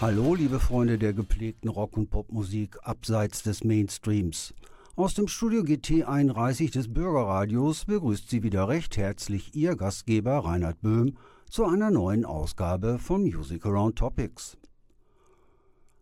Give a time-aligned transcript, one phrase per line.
[0.00, 4.54] Hallo, liebe Freunde der gepflegten Rock- und Popmusik abseits des Mainstreams.
[4.94, 10.80] Aus dem Studio GT 31 des Bürgerradios begrüßt Sie wieder recht herzlich Ihr Gastgeber Reinhard
[10.82, 11.16] Böhm
[11.50, 14.56] zu einer neuen Ausgabe von Music Around Topics.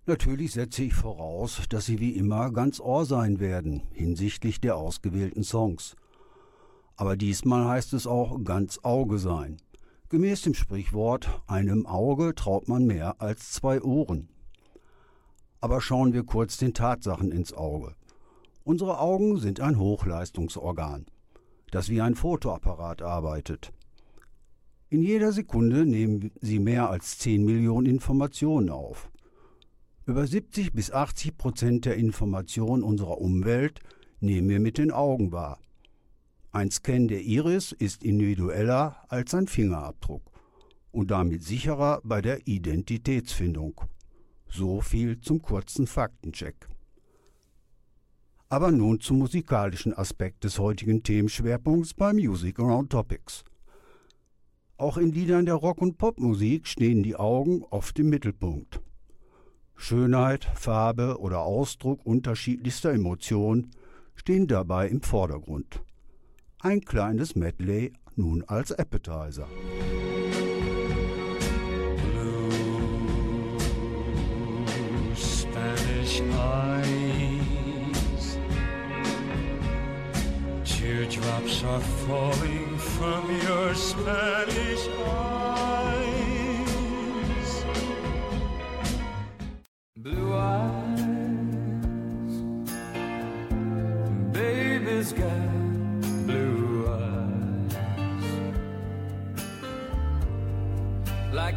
[0.04, 5.42] Natürlich setze ich voraus, dass Sie wie immer ganz Ohr sein werden hinsichtlich der ausgewählten
[5.42, 5.96] Songs.
[6.96, 9.56] Aber diesmal heißt es auch ganz Auge sein.
[10.08, 14.28] Gemäß dem Sprichwort, einem Auge traut man mehr als zwei Ohren.
[15.60, 17.96] Aber schauen wir kurz den Tatsachen ins Auge.
[18.62, 21.06] Unsere Augen sind ein Hochleistungsorgan,
[21.72, 23.72] das wie ein Fotoapparat arbeitet.
[24.90, 29.10] In jeder Sekunde nehmen sie mehr als 10 Millionen Informationen auf.
[30.04, 33.80] Über 70 bis 80 Prozent der Informationen unserer Umwelt
[34.20, 35.58] nehmen wir mit den Augen wahr.
[36.56, 40.22] Ein Scan der Iris ist individueller als ein Fingerabdruck
[40.90, 43.82] und damit sicherer bei der Identitätsfindung.
[44.48, 46.66] So viel zum kurzen Faktencheck.
[48.48, 53.44] Aber nun zum musikalischen Aspekt des heutigen Themenschwerpunkts bei Music Around Topics.
[54.78, 58.80] Auch in Liedern der Rock- und Popmusik stehen die Augen oft im Mittelpunkt.
[59.74, 63.72] Schönheit, Farbe oder Ausdruck unterschiedlichster Emotionen
[64.14, 65.82] stehen dabei im Vordergrund.
[66.66, 69.46] Ein kleines Medley nun als Appetizer.
[76.32, 77.18] Eyes.
[80.64, 86.26] Teardrops are falling from your Spanish eyes.
[89.96, 91.05] Blue eyes.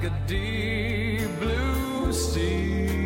[0.01, 2.98] Like a deep blue sea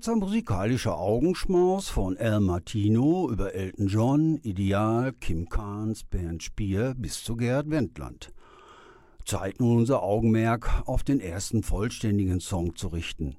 [0.00, 7.22] kurzer musikalischer Augenschmaus von El Martino über Elton John, Ideal, Kim Carnes, Bernd Spier bis
[7.22, 8.32] zu Gerhard Wendland.
[9.26, 13.36] Zeit nun unser Augenmerk auf den ersten vollständigen Song zu richten.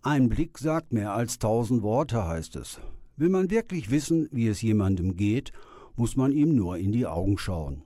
[0.00, 2.78] Ein Blick sagt mehr als tausend Worte, heißt es.
[3.16, 5.50] Will man wirklich wissen, wie es jemandem geht,
[5.96, 7.82] muss man ihm nur in die Augen schauen.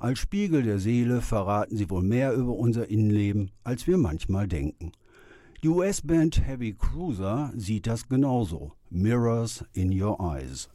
[0.00, 4.90] Als Spiegel der Seele verraten sie wohl mehr über unser Innenleben, als wir manchmal denken.
[5.62, 8.72] Die US-Band Heavy Cruiser sieht das genauso.
[8.90, 10.68] Mirrors in Your Eyes.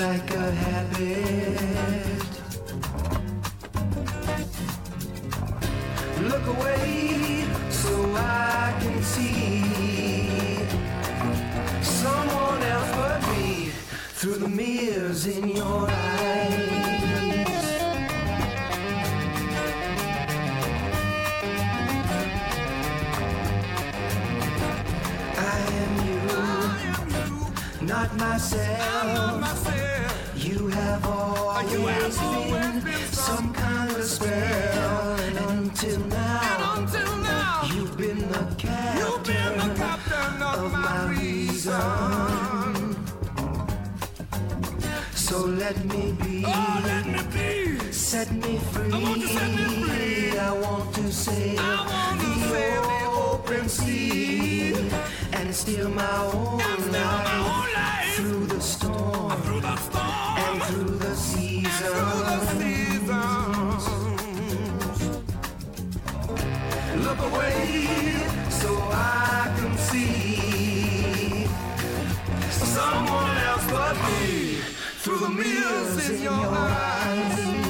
[0.00, 1.60] Like a habit?
[6.22, 9.62] Look away so I can see
[11.82, 13.72] someone else but me
[14.18, 16.70] through the mirrors in your eyes.
[25.36, 29.49] I am you, not myself.
[31.68, 40.42] You have always been some kind of spell, and until now, you've been the captain
[40.42, 41.80] of my reason.
[45.14, 46.44] So let me be.
[47.92, 48.92] Set me free.
[50.38, 54.74] I want to sail the open sea
[55.32, 56.58] and steal my own
[56.90, 61.49] life through the storm and through the seasons.
[75.02, 77.69] Through the mirrors in your eyes.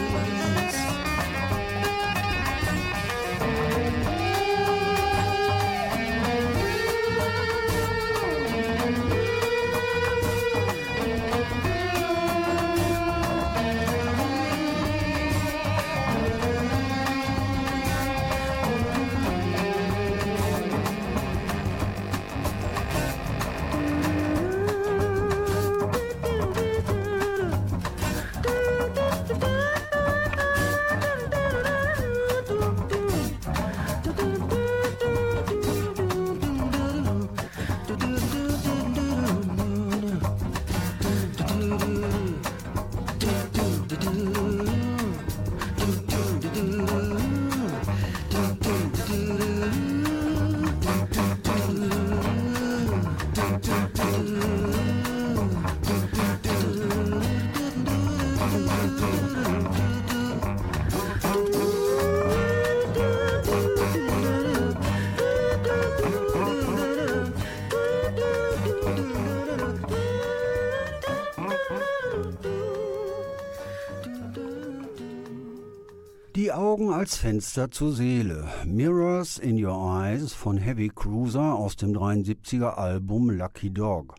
[76.40, 78.48] Die Augen als Fenster zur Seele.
[78.64, 84.14] Mirrors in Your Eyes von Heavy Cruiser aus dem 73er Album Lucky Dog.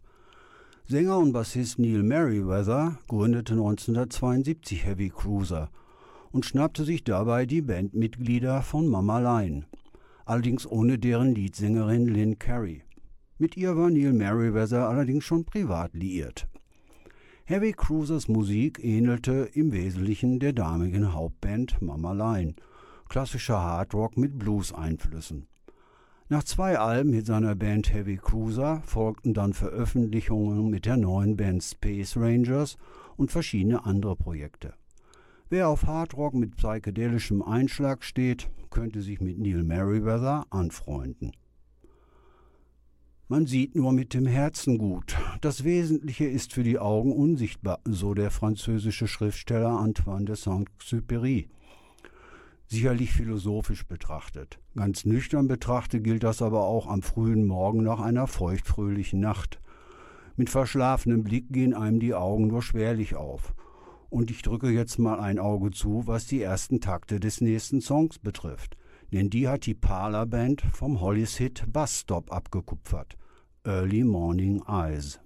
[0.87, 5.71] Sänger und Bassist Neil Merriweather gründete 1972 Heavy Cruiser
[6.31, 9.65] und schnappte sich dabei die Bandmitglieder von Mama Line,
[10.23, 12.83] allerdings ohne deren Leadsängerin Lynn Carey.
[13.39, 16.47] Mit ihr war Neil Merriweather allerdings schon privat liiert.
[17.51, 22.53] Heavy Cruisers Musik ähnelte im Wesentlichen der damaligen Hauptband Mama Line,
[23.09, 25.47] klassischer Hardrock mit Blues-Einflüssen.
[26.29, 31.61] Nach zwei Alben mit seiner Band Heavy Cruiser folgten dann Veröffentlichungen mit der neuen Band
[31.61, 32.77] Space Rangers
[33.17, 34.73] und verschiedene andere Projekte.
[35.49, 41.33] Wer auf Hardrock mit psychedelischem Einschlag steht, könnte sich mit Neil Merriweather anfreunden.
[43.31, 45.15] Man sieht nur mit dem Herzen gut.
[45.39, 51.47] Das Wesentliche ist für die Augen unsichtbar, so der französische Schriftsteller Antoine de Saint-Exupéry.
[52.67, 54.59] Sicherlich philosophisch betrachtet.
[54.75, 59.61] Ganz nüchtern betrachtet gilt das aber auch am frühen Morgen nach einer feuchtfröhlichen Nacht.
[60.35, 63.53] Mit verschlafenem Blick gehen einem die Augen nur schwerlich auf.
[64.09, 68.19] Und ich drücke jetzt mal ein Auge zu, was die ersten Takte des nächsten Songs
[68.19, 68.75] betrifft.
[69.13, 73.17] Denn die hat die Parler Band vom Hollis Hit Bus Stop abgekupfert.
[73.67, 75.19] Early Morning Eyes.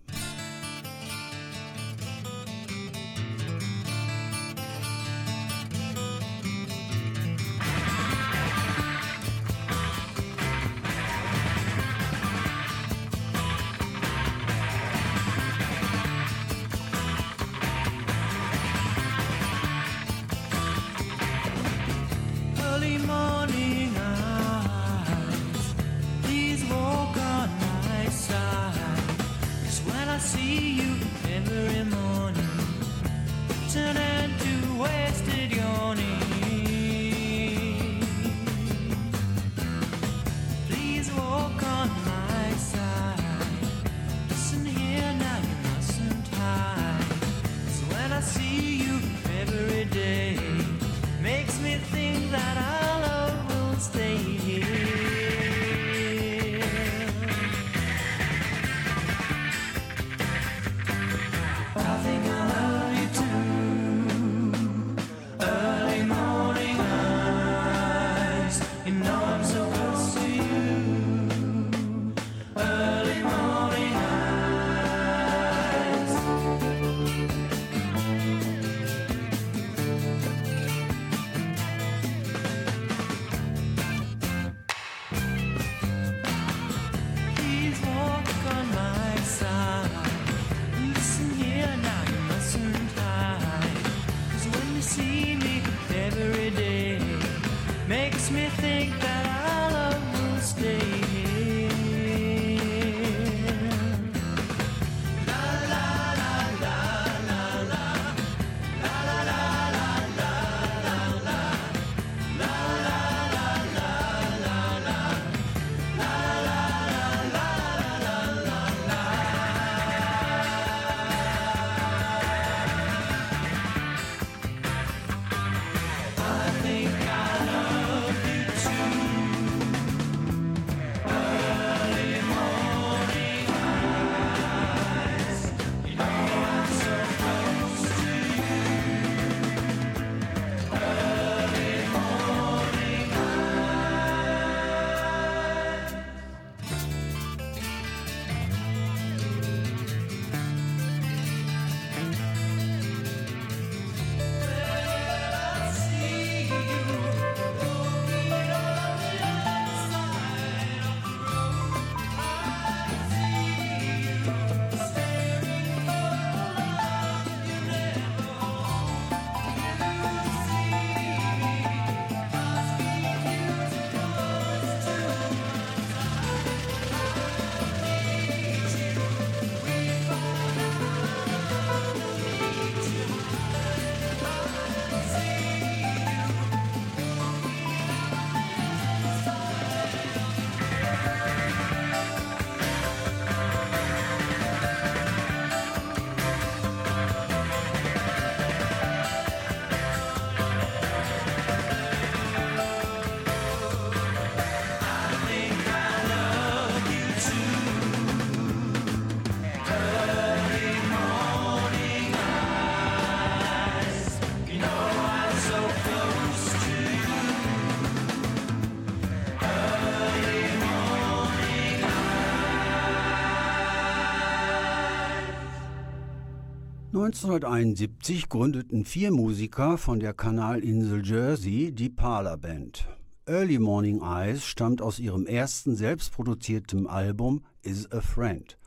[227.15, 232.89] 1971 gründeten vier Musiker von der Kanalinsel Jersey die Parlor Band.
[233.25, 238.57] Early Morning Eyes stammt aus ihrem ersten selbstproduzierten Album Is a Friend.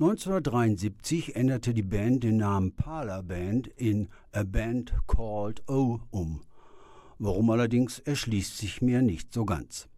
[0.00, 6.40] 1973 änderte die Band den Namen Parlor Band in A Band Called O um.
[7.20, 9.88] Warum allerdings erschließt sich mir nicht so ganz.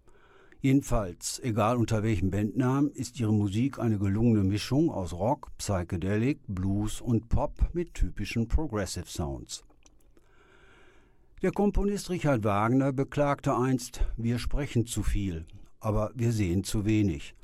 [0.62, 7.00] Jedenfalls, egal unter welchem Bandnamen, ist ihre Musik eine gelungene Mischung aus Rock, Psychedelic, Blues
[7.00, 9.64] und Pop mit typischen Progressive Sounds.
[11.40, 15.47] Der Komponist Richard Wagner beklagte einst, wir sprechen zu viel,
[15.81, 17.35] aber wir sehen zu wenig.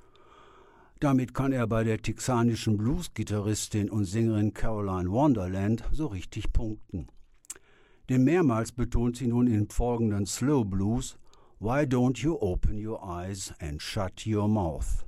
[1.01, 7.07] Damit kann er bei der texanischen Blues-Gitarristin und Sängerin Caroline Wonderland so richtig punkten.
[8.11, 11.19] Denn mehrmals betont sie nun im folgenden Slow Blues
[11.59, 15.07] Why don't you open your eyes and shut your mouth?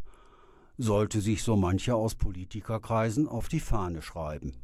[0.78, 4.54] Sollte sich so mancher aus Politikerkreisen auf die Fahne schreiben.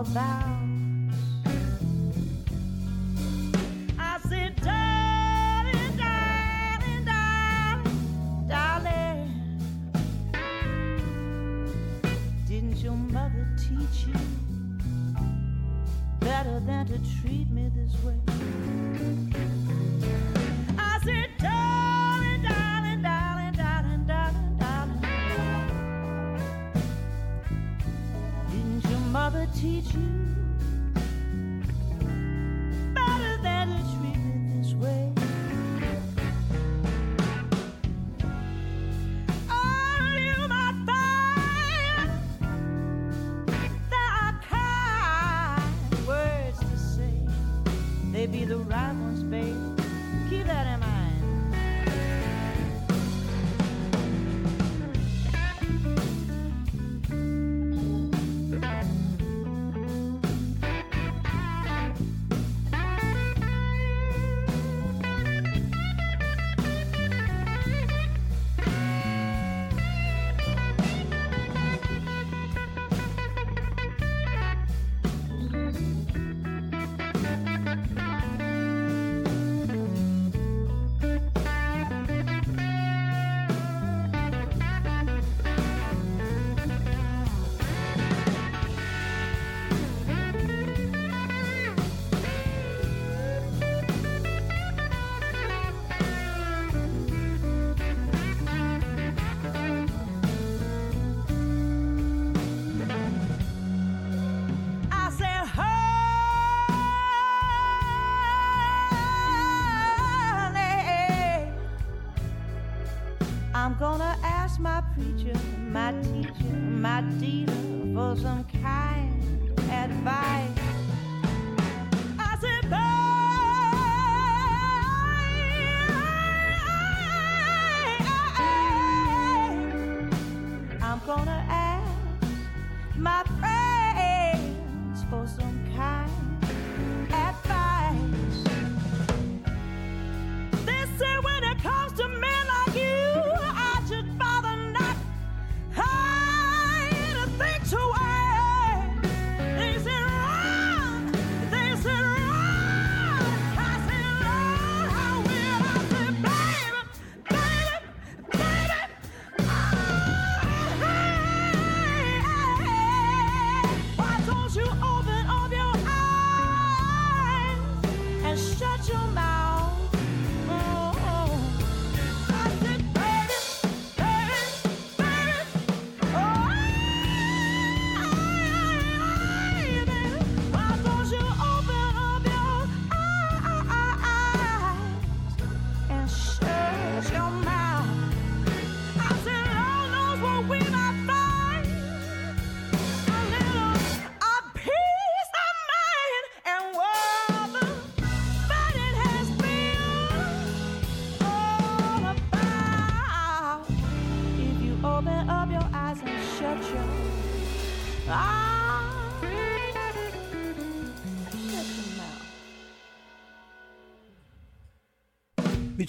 [0.00, 0.29] About.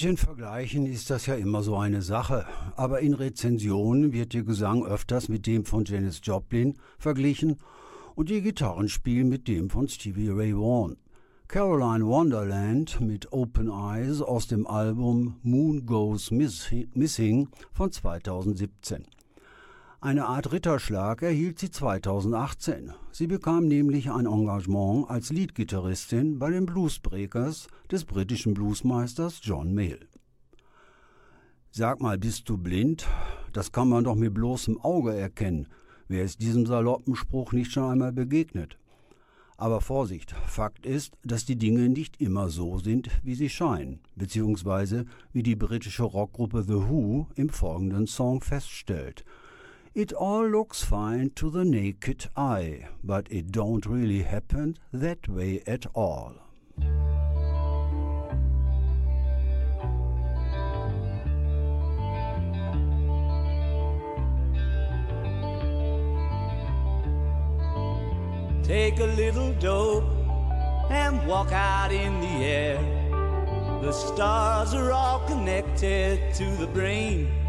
[0.01, 4.41] Mit den Vergleichen ist das ja immer so eine Sache, aber in Rezensionen wird der
[4.41, 7.57] Gesang öfters mit dem von Janis Joplin verglichen
[8.15, 10.97] und die Gitarrenspiel mit dem von Stevie Ray Vaughan.
[11.47, 19.05] Caroline Wonderland mit Open Eyes aus dem Album Moon Goes Missi- Missing von 2017.
[20.03, 22.91] Eine Art Ritterschlag erhielt sie 2018.
[23.11, 30.07] Sie bekam nämlich ein Engagement als Leadgitarristin bei den Bluesbreakers des britischen Bluesmeisters John Mayall.
[31.69, 33.05] Sag mal, bist du blind?
[33.53, 35.67] Das kann man doch mit bloßem Auge erkennen.
[36.07, 38.79] Wer ist diesem saloppen Spruch nicht schon einmal begegnet?
[39.55, 45.05] Aber Vorsicht, Fakt ist, dass die Dinge nicht immer so sind, wie sie scheinen, beziehungsweise
[45.31, 49.23] wie die britische Rockgruppe The Who im folgenden Song feststellt.
[49.93, 55.61] It all looks fine to the naked eye, but it don't really happen that way
[55.67, 56.35] at all.
[68.63, 70.05] Take a little dope
[70.89, 72.79] and walk out in the air.
[73.81, 77.40] The stars are all connected to the brain.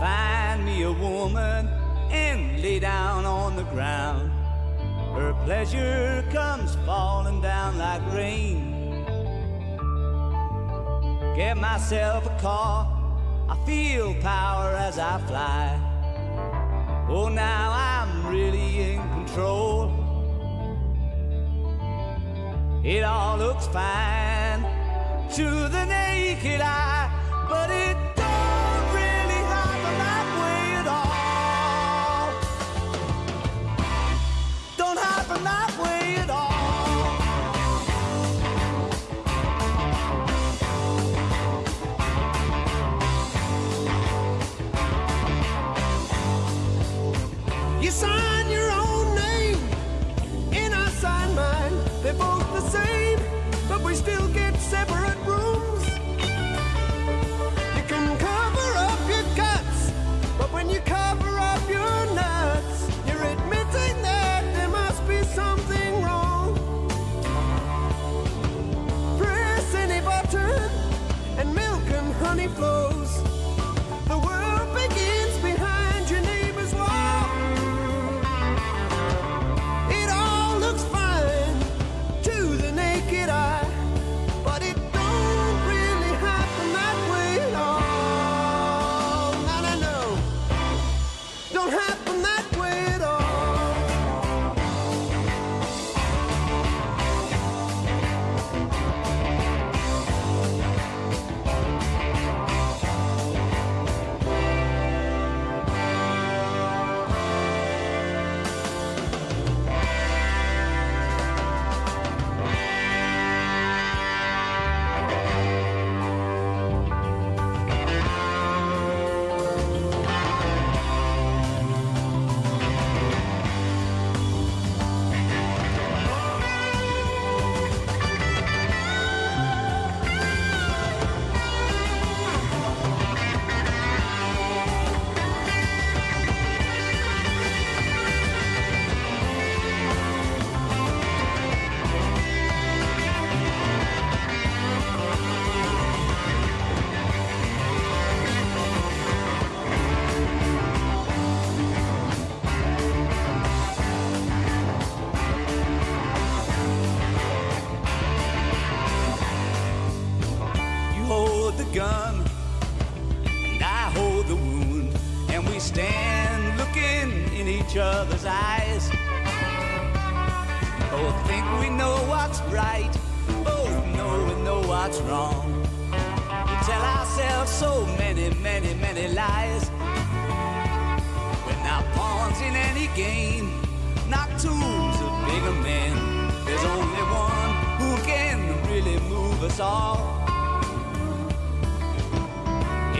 [0.00, 1.68] Find me a woman
[2.10, 4.32] and lay down on the ground.
[5.14, 9.04] Her pleasure comes falling down like rain.
[11.36, 12.88] Get myself a car,
[13.50, 15.78] I feel power as I fly.
[17.10, 19.92] Oh, now I'm really in control.
[22.82, 24.62] It all looks fine
[25.34, 28.09] to the naked eye, but it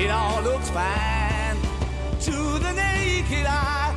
[0.02, 1.58] It all looks fine
[2.22, 3.89] to the naked eye.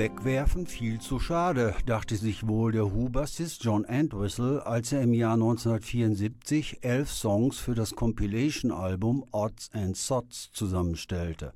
[0.00, 5.34] Wegwerfen viel zu schade, dachte sich wohl der Who-Bassist John Entwistle, als er im Jahr
[5.34, 11.52] 1974 elf Songs für das Compilation-Album Odds and Sods zusammenstellte.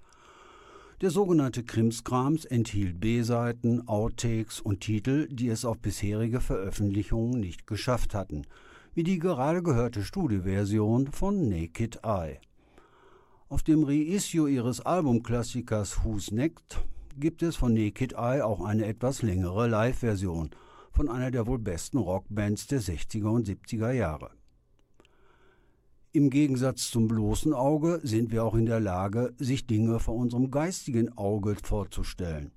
[1.00, 8.14] Der sogenannte Krimskrams enthielt B-Seiten, Outtakes und Titel, die es auf bisherige Veröffentlichungen nicht geschafft
[8.14, 8.42] hatten,
[8.92, 12.40] wie die gerade gehörte Studioversion von Naked Eye.
[13.48, 16.84] Auf dem Reissue ihres Albumklassikers Who's Next
[17.18, 20.50] gibt es von Naked Eye auch eine etwas längere Live-Version
[20.90, 24.30] von einer der wohl besten Rockbands der 60er und 70er Jahre.
[26.12, 30.52] Im Gegensatz zum bloßen Auge sind wir auch in der Lage, sich Dinge vor unserem
[30.52, 32.52] geistigen Auge vorzustellen.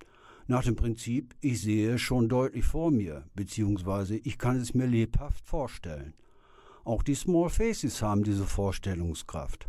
[0.46, 4.86] Nach dem Prinzip, ich sehe es schon deutlich vor mir, beziehungsweise ich kann es mir
[4.86, 6.13] lebhaft vorstellen.
[6.84, 9.67] Auch die Small Faces haben diese Vorstellungskraft.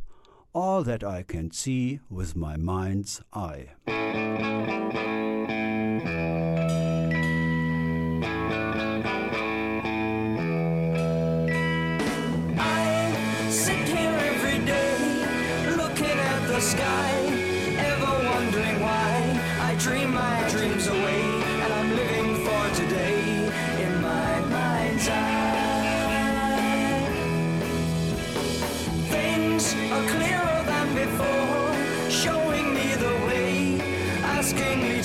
[0.54, 3.68] All that I can see with my mind's eye.
[12.56, 17.17] I sit here every day, looking at the sky,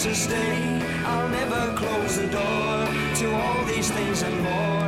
[0.04, 0.82] to stay.
[1.06, 2.88] I'll never close the door
[3.20, 4.83] to all these things and more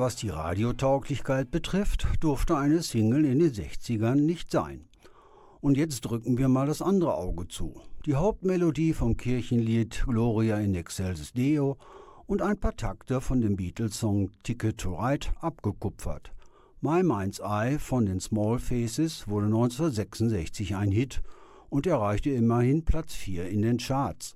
[0.00, 4.88] was die Radiotauglichkeit betrifft, durfte eine Single in den 60ern nicht sein.
[5.60, 7.80] Und jetzt drücken wir mal das andere Auge zu.
[8.06, 11.76] Die Hauptmelodie vom Kirchenlied Gloria in Excelsis Deo
[12.26, 16.32] und ein paar Takte von dem Beatles-Song Ticket to Ride abgekupfert.
[16.80, 21.20] My Mind's Eye von den Small Faces wurde 1966 ein Hit
[21.68, 24.34] und erreichte immerhin Platz 4 in den Charts.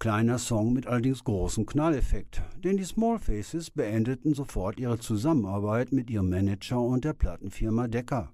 [0.00, 6.08] Kleiner Song mit allerdings großem Knalleffekt, denn die Small Faces beendeten sofort ihre Zusammenarbeit mit
[6.08, 8.32] ihrem Manager und der Plattenfirma Decca.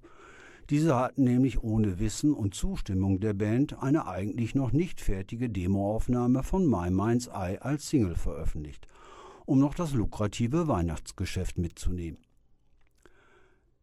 [0.68, 6.42] Diese hatten nämlich ohne Wissen und Zustimmung der Band eine eigentlich noch nicht fertige Demoaufnahme
[6.42, 8.86] von My Mind's Eye als Single veröffentlicht,
[9.46, 12.18] um noch das lukrative Weihnachtsgeschäft mitzunehmen.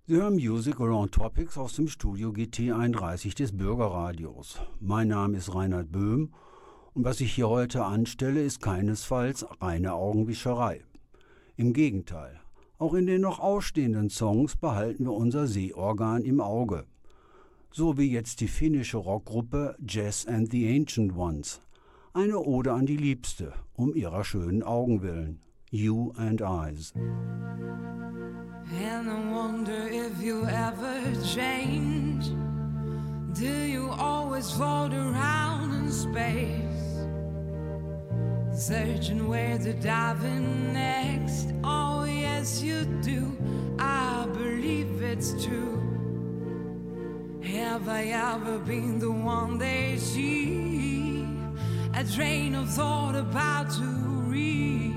[0.06, 4.60] Sie hören Music Around Topics aus dem Studio GT31 des Bürgerradios.
[4.80, 6.32] Mein Name ist Reinhard Böhm
[6.94, 10.82] und was ich hier heute anstelle, ist keinesfalls reine Augenwischerei.
[11.56, 12.40] Im Gegenteil,
[12.78, 16.86] auch in den noch ausstehenden Songs behalten wir unser Sehorgan im Auge.
[17.72, 21.62] So wie jetzt die finnische Rockgruppe Jazz and the Ancient Ones.
[22.14, 25.40] Eine Ode an die Liebste, um ihrer schönen Augen willen.
[25.70, 26.94] You and Eyes.
[28.74, 32.26] And I wonder if you ever change.
[33.34, 36.71] Do you always float around in space?
[38.54, 41.54] Searching where to dive in next.
[41.64, 43.36] Oh, yes, you do.
[43.80, 45.80] I believe it's true.
[47.44, 51.26] Have I ever been the one they see?
[51.94, 54.96] A train of thought about to reap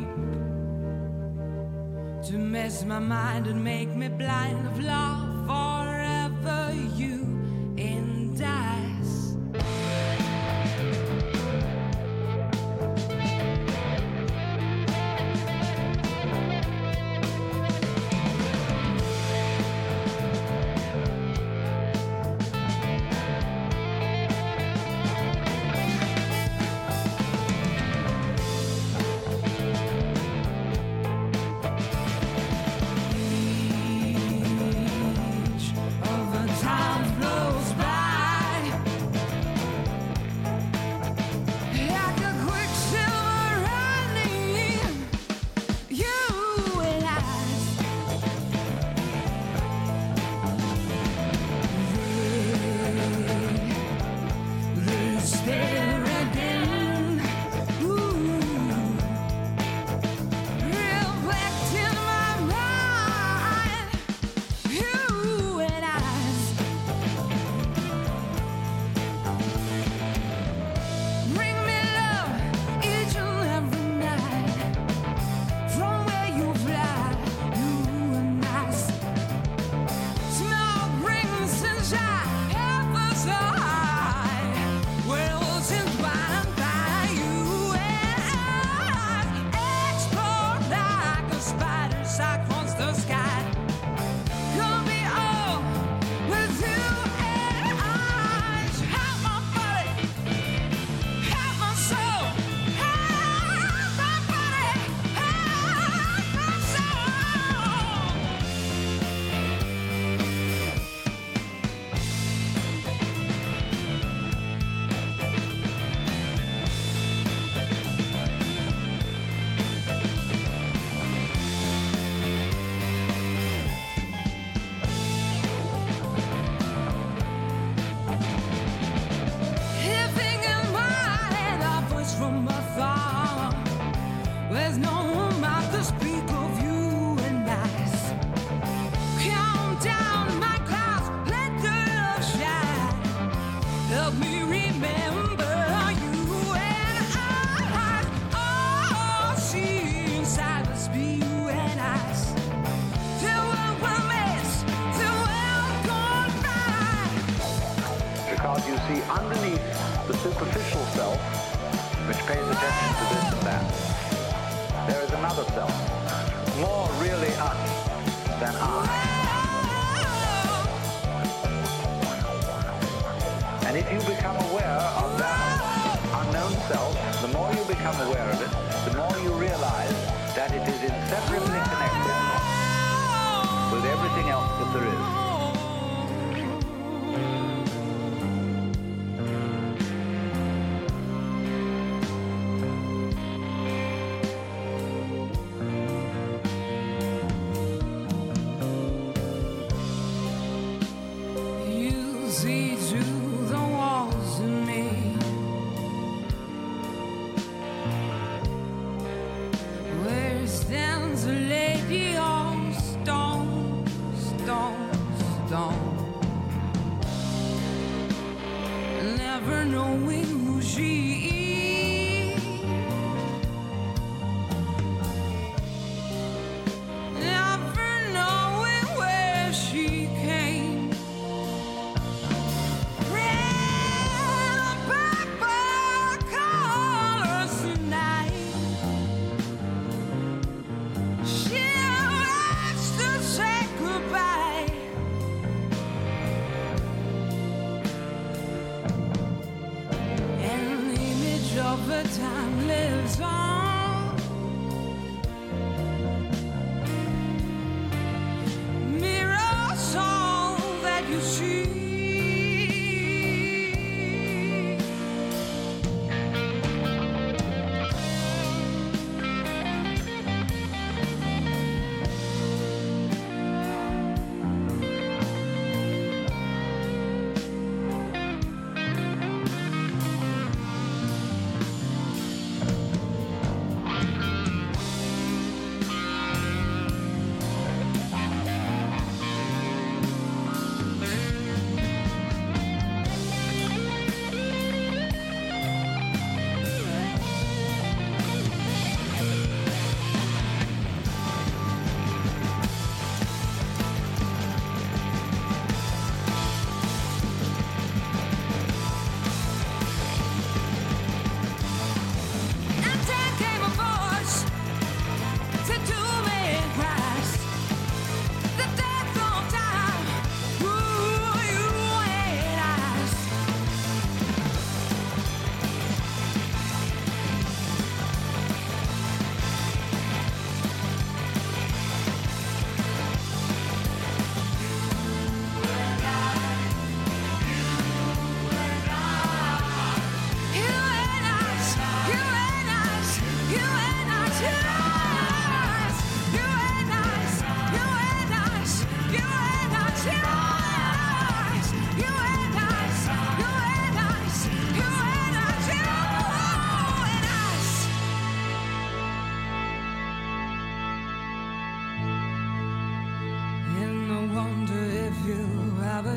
[2.26, 5.73] to mess my mind and make me blind of love oh,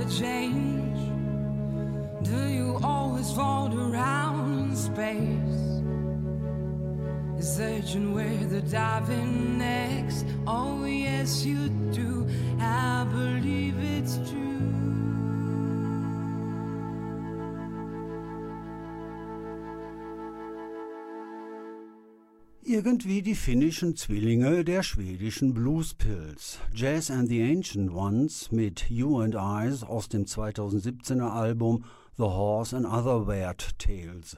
[0.10, 0.98] change.
[2.24, 5.58] Do you always fall around in space?
[7.46, 10.26] Searching where the diving next.
[10.46, 12.28] Oh, yes, you do.
[12.60, 14.37] I believe it's true.
[22.78, 26.60] Irgendwie die finnischen Zwillinge der schwedischen Bluespills.
[26.76, 31.86] Jazz and the Ancient Ones mit You and Eyes aus dem 2017er Album
[32.18, 34.38] The Horse and Other Weird Tales.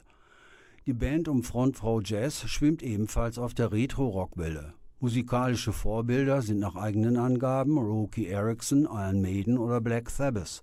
[0.86, 4.72] Die Band um Frontfrau Jazz schwimmt ebenfalls auf der Retro-Rockwelle.
[5.00, 10.62] Musikalische Vorbilder sind nach eigenen Angaben Roky Erickson, Iron Maiden oder Black Sabbath.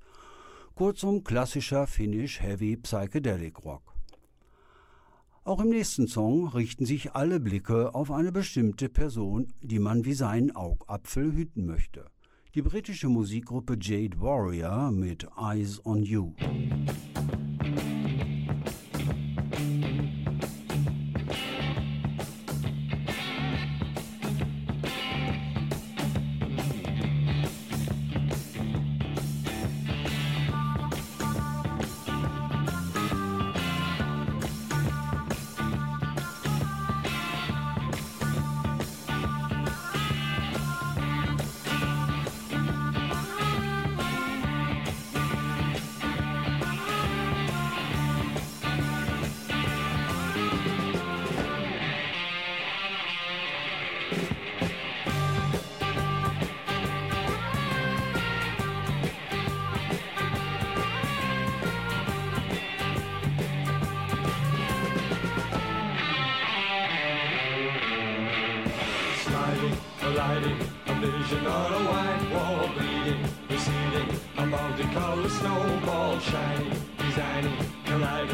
[0.74, 3.97] Kurzum klassischer finnisch Heavy Psychedelic Rock.
[5.48, 10.14] Auch im nächsten Song richten sich alle Blicke auf eine bestimmte Person, die man wie
[10.14, 12.12] seinen Augapfel hüten möchte.
[12.54, 16.34] Die britische Musikgruppe Jade Warrior mit Eyes on You.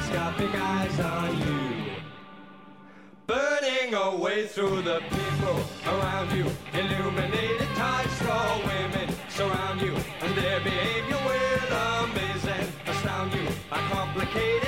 [0.03, 1.91] Kaleidoscopic eyes on you.
[3.27, 10.59] Burning away through the people around you, illuminated tight straw women surround you, and their
[10.59, 13.47] behavior will amaze and astound you.
[13.71, 14.62] A complicated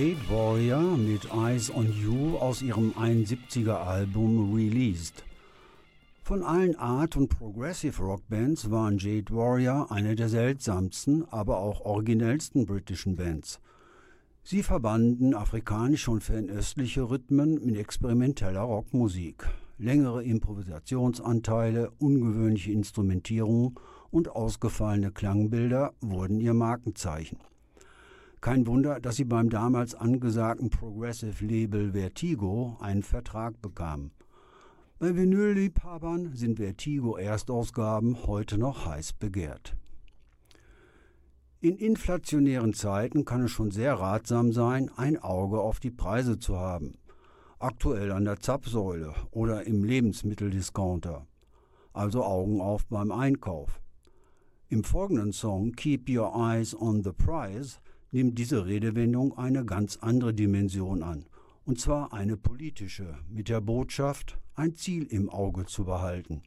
[0.00, 5.22] Jade Warrior mit Eyes on You aus ihrem 71er Album released.
[6.22, 11.82] Von allen Art- und Progressive Rock Bands waren Jade Warrior eine der seltsamsten, aber auch
[11.82, 13.60] originellsten britischen Bands.
[14.42, 19.50] Sie verbanden afrikanische und fernöstliche Rhythmen mit experimenteller Rockmusik.
[19.76, 23.78] Längere Improvisationsanteile, ungewöhnliche Instrumentierung
[24.10, 27.36] und ausgefallene Klangbilder wurden ihr Markenzeichen.
[28.40, 34.12] Kein Wunder, dass sie beim damals angesagten Progressive-Label Vertigo einen Vertrag bekamen.
[34.98, 39.76] Bei Vinylliebhabern sind Vertigo-Erstausgaben heute noch heiß begehrt.
[41.60, 46.56] In inflationären Zeiten kann es schon sehr ratsam sein, ein Auge auf die Preise zu
[46.56, 46.94] haben.
[47.58, 51.26] Aktuell an der Zapfsäule oder im Lebensmitteldiscounter.
[51.92, 53.82] Also Augen auf beim Einkauf.
[54.68, 57.80] Im folgenden Song Keep Your Eyes on the Prize
[58.10, 61.26] nimmt diese Redewendung eine ganz andere Dimension an,
[61.64, 66.42] und zwar eine politische, mit der Botschaft, ein Ziel im Auge zu behalten.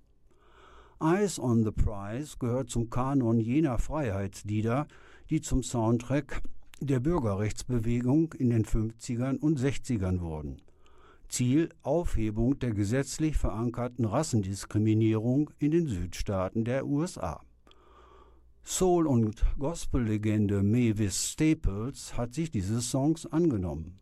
[1.02, 4.88] Eyes on the Prize gehört zum Kanon jener Freiheitslieder,
[5.30, 6.42] die zum Soundtrack
[6.80, 10.62] der Bürgerrechtsbewegung in den 50ern und 60ern wurden.
[11.30, 17.42] Ziel Aufhebung der gesetzlich verankerten Rassendiskriminierung in den Südstaaten der USA.
[18.66, 24.00] Soul- und Gospellegende Mavis Staples hat sich dieses Songs angenommen.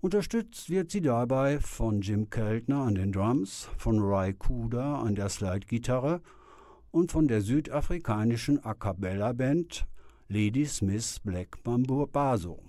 [0.00, 5.30] Unterstützt wird sie dabei von Jim Keltner an den Drums, von Ry Kuda an der
[5.30, 6.20] Slidegitarre
[6.90, 9.86] und von der südafrikanischen A Cappella Band
[10.28, 12.60] Lady Smith Black Bamboo Baso.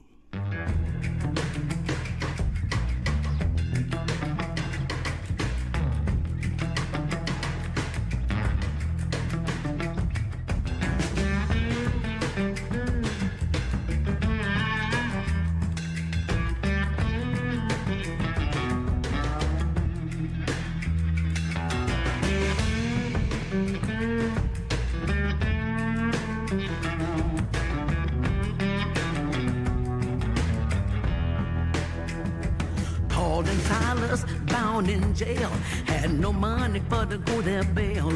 [34.77, 35.49] Bound in jail
[35.85, 38.11] had no money for to go their bail.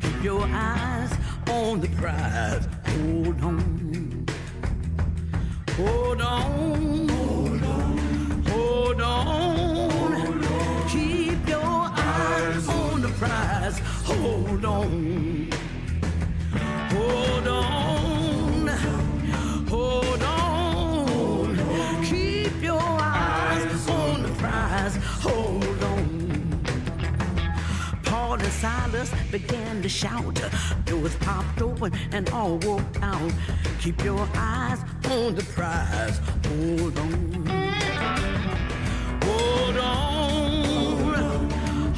[0.00, 1.12] Keep your eyes
[1.50, 2.66] on the prize.
[2.86, 3.85] Hold on.
[29.38, 30.40] Began to shout.
[30.86, 33.32] Doors popped open and all walked out.
[33.80, 34.80] Keep your eyes
[35.10, 36.18] on the prize.
[36.46, 37.46] Hold on.
[39.26, 40.64] Hold on.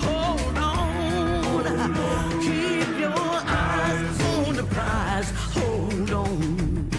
[0.05, 2.41] Hold on.
[2.47, 5.31] Keep your eyes on the prize.
[5.59, 6.91] Hold on.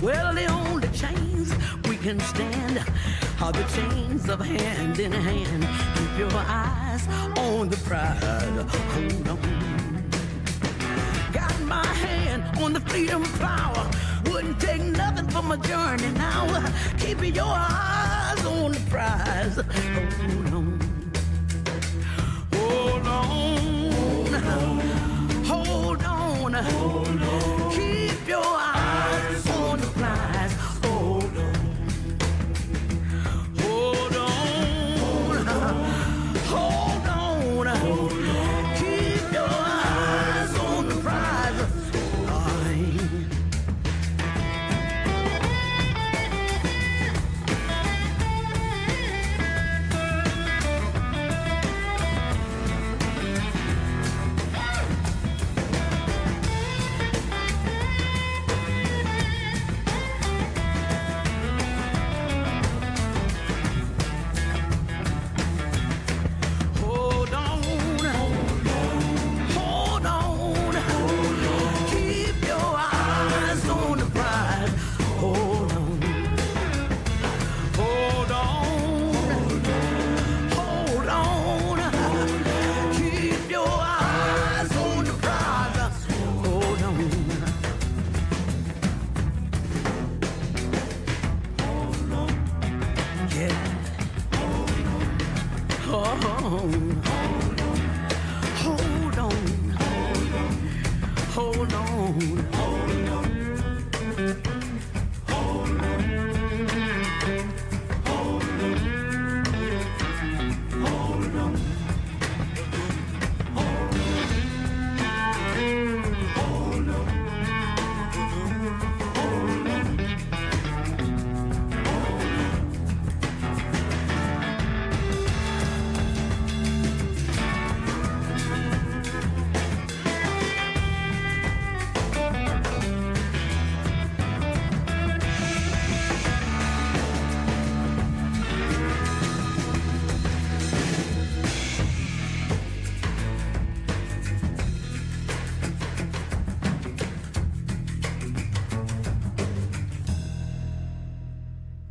[0.00, 1.52] Well, the only chains
[1.88, 2.78] we can stand
[3.42, 5.62] are the chains of hand in hand.
[5.96, 6.87] Keep your eyes
[7.58, 8.22] on the prize.
[8.22, 10.10] Hold on.
[11.32, 13.90] Got my hand on the freedom power.
[14.26, 16.72] Wouldn't take nothing for my journey now.
[16.98, 19.58] Keep your eyes on the prize.
[19.58, 20.67] Oh, Hold on.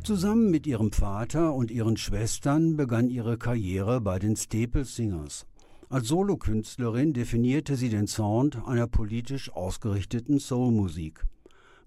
[0.08, 5.44] Zusammen mit ihrem Vater und ihren Schwestern begann ihre Karriere bei den Staple Singers.
[5.90, 11.26] Als Solokünstlerin definierte sie den Sound einer politisch ausgerichteten Soulmusik.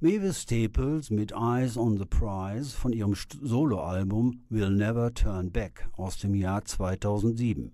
[0.02, 6.20] Mavis Staples mit Eyes on the Prize von ihrem Soloalbum Will Never Turn Back aus
[6.20, 7.72] dem Jahr 2007,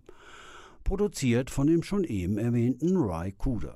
[0.85, 3.75] produziert von dem schon eben erwähnten Ry Cooder.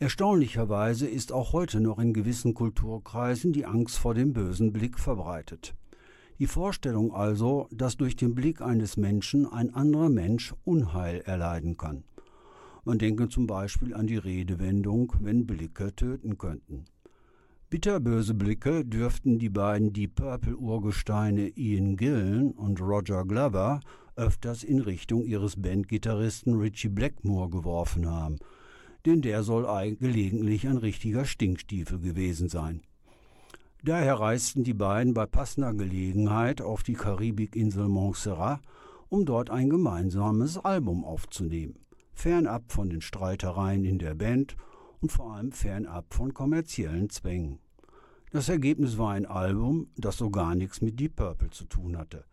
[0.00, 5.74] Erstaunlicherweise ist auch heute noch in gewissen Kulturkreisen die Angst vor dem bösen Blick verbreitet.
[6.40, 12.02] Die Vorstellung also, dass durch den Blick eines Menschen ein anderer Mensch Unheil erleiden kann.
[12.84, 16.84] Man denke zum Beispiel an die Redewendung, wenn Blicke töten könnten.
[17.70, 23.80] Bitterböse Blicke dürften die beiden Deep Purple Urgesteine Ian Gillan und Roger Glover
[24.16, 28.38] öfters in Richtung ihres Bandgitarristen Richie Blackmore geworfen haben,
[29.06, 29.64] denn der soll
[29.96, 32.82] gelegentlich ein richtiger Stinkstiefel gewesen sein.
[33.82, 38.60] Daher reisten die beiden bei passender Gelegenheit auf die Karibikinsel Montserrat,
[39.10, 41.78] um dort ein gemeinsames Album aufzunehmen,
[42.14, 44.56] fernab von den Streitereien in der Band
[45.02, 47.58] und vor allem fernab von kommerziellen Zwängen.
[48.32, 52.24] Das Ergebnis war ein Album, das so gar nichts mit Deep Purple zu tun hatte.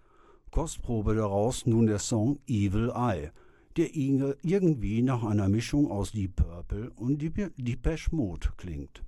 [0.52, 3.32] Kostprobe daraus nun der Song Evil Eye,
[3.78, 9.04] der inge- irgendwie nach einer Mischung aus Deep Purple und Depeche Mode klingt.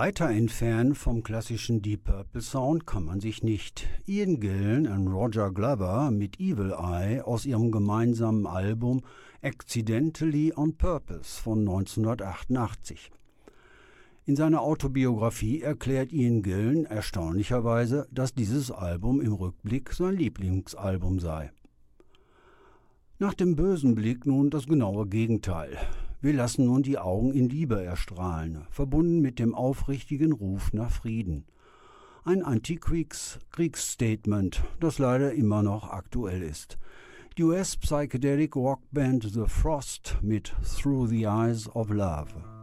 [0.00, 3.86] Weiter entfernen vom klassischen Deep Purple Sound kann man sich nicht.
[4.06, 9.02] Ian Gillan und Roger Glover mit Evil Eye aus ihrem gemeinsamen Album
[9.42, 13.10] Accidentally on Purpose von 1988.
[14.24, 21.52] In seiner Autobiografie erklärt Ian Gillan erstaunlicherweise, dass dieses Album im Rückblick sein Lieblingsalbum sei.
[23.18, 25.76] Nach dem bösen Blick nun das genaue Gegenteil.
[26.22, 31.46] Wir lassen nun die Augen in Liebe erstrahlen, verbunden mit dem aufrichtigen Ruf nach Frieden.
[32.24, 36.76] Ein Antikriegsstatement, das leider immer noch aktuell ist.
[37.38, 42.59] Die US-Psychedelic Rockband The Frost mit Through the Eyes of Love.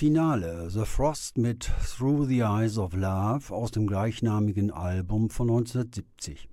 [0.00, 6.48] Finale, The Frost mit Through the Eyes of Love aus dem gleichnamigen Album von 1970.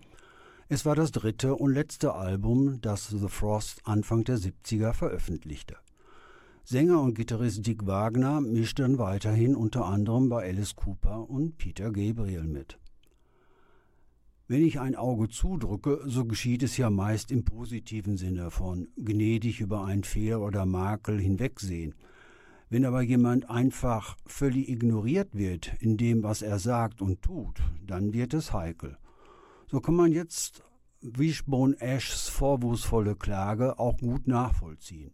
[0.68, 5.78] Es war das dritte und letzte Album, das The Frost Anfang der 70er veröffentlichte.
[6.66, 11.94] Sänger und Gitarrist Dick Wagner mischte dann weiterhin unter anderem bei Alice Cooper und Peter
[11.94, 12.78] Gabriel mit.
[14.50, 19.62] Wenn ich ein Auge zudrücke, so geschieht es ja meist im positiven Sinne von gnädig
[19.62, 21.96] über einen Fehler oder Makel hinwegsehen.
[22.70, 28.14] Wenn aber jemand einfach völlig ignoriert wird in dem, was er sagt und tut, dann
[28.14, 28.98] wird es heikel.
[29.68, 30.64] So kann man jetzt
[31.02, 35.14] Wishbone Ashs vorwurfsvolle Klage auch gut nachvollziehen.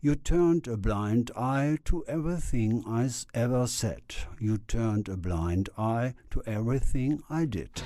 [0.00, 4.14] You turned a blind eye to everything I ever said.
[4.38, 7.82] You turned a blind eye to everything I did.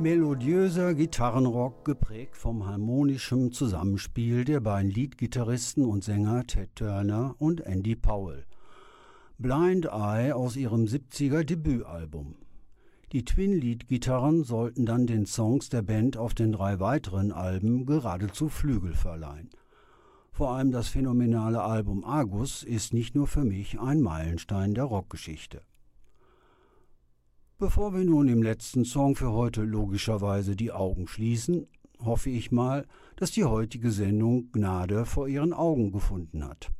[0.00, 7.96] Melodiöser Gitarrenrock geprägt vom harmonischen Zusammenspiel der beiden Leadgitarristen und Sänger Ted Turner und Andy
[7.96, 8.46] Powell.
[9.38, 12.36] Blind Eye aus ihrem 70er Debütalbum.
[13.10, 18.94] Die Twin-Lead-Gitarren sollten dann den Songs der Band auf den drei weiteren Alben geradezu Flügel
[18.94, 19.50] verleihen.
[20.30, 25.62] Vor allem das phänomenale Album Argus ist nicht nur für mich ein Meilenstein der Rockgeschichte.
[27.60, 31.66] Bevor wir nun im letzten Song für heute logischerweise die Augen schließen,
[32.00, 32.86] hoffe ich mal,
[33.16, 36.70] dass die heutige Sendung Gnade vor ihren Augen gefunden hat.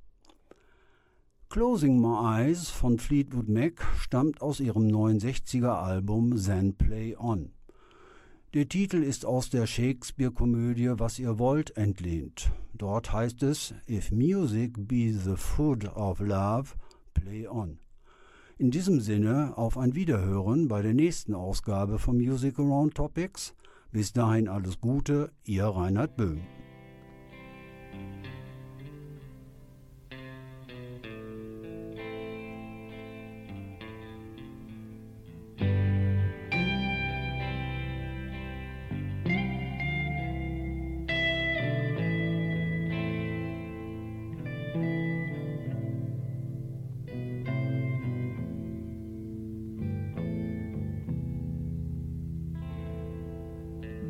[1.48, 7.50] Closing My Eyes von Fleetwood Mac stammt aus ihrem 69er Album Then Play On.
[8.54, 12.52] Der Titel ist aus der Shakespeare-Komödie Was ihr wollt entlehnt.
[12.72, 16.76] Dort heißt es If music be the food of love,
[17.14, 17.80] play on.
[18.60, 23.54] In diesem Sinne auf ein Wiederhören bei der nächsten Ausgabe von Music Around Topics.
[23.92, 26.40] Bis dahin alles Gute, ihr Reinhard Böhm.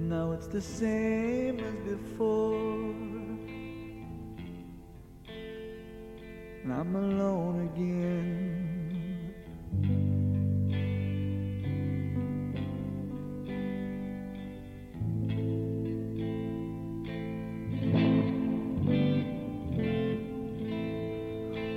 [0.09, 2.55] Now it's the same as before.
[6.65, 8.65] And I'm alone again.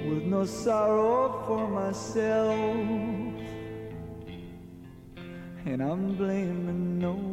[0.09, 2.55] With no sorrow for myself.
[5.65, 7.30] And I'm blaming no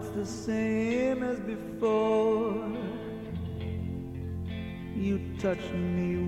[0.00, 2.64] it's the same as before.
[4.96, 6.19] You touch me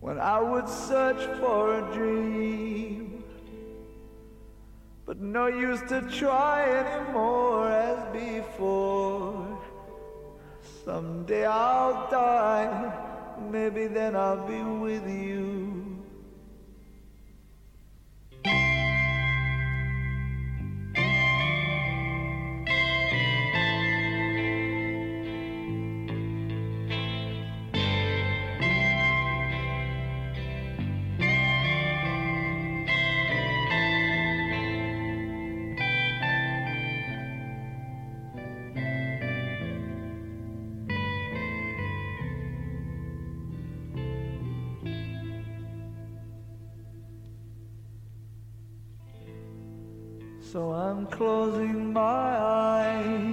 [0.00, 3.22] when I would search for a dream,
[5.06, 9.58] but no use to try anymore as before.
[10.84, 12.92] Someday I'll die,
[13.50, 15.69] maybe then I'll be with you.
[51.10, 53.29] Closing my eyes